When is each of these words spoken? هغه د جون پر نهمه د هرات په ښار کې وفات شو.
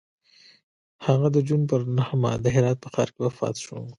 هغه 1.05 1.27
د 1.35 1.37
جون 1.47 1.61
پر 1.71 1.81
نهمه 1.97 2.31
د 2.43 2.45
هرات 2.55 2.77
په 2.81 2.89
ښار 2.93 3.09
کې 3.13 3.19
وفات 3.25 3.55
شو. 3.65 3.77